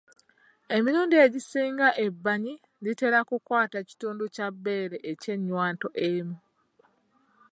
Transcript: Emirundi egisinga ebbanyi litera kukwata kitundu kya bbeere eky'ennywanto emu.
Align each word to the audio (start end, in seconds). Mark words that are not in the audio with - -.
Emirundi 0.75 1.15
egisinga 1.25 1.87
ebbanyi 2.05 2.53
litera 2.83 3.19
kukwata 3.29 3.77
kitundu 3.89 4.23
kya 4.35 4.47
bbeere 4.53 4.97
eky'ennywanto 5.11 5.87
emu. 6.09 6.37